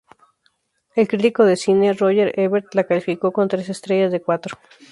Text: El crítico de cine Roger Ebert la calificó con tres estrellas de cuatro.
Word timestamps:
El 0.95 1.07
crítico 1.07 1.45
de 1.45 1.55
cine 1.55 1.93
Roger 1.93 2.33
Ebert 2.39 2.73
la 2.73 2.85
calificó 2.85 3.31
con 3.31 3.47
tres 3.47 3.69
estrellas 3.69 4.11
de 4.11 4.19
cuatro. 4.19 4.57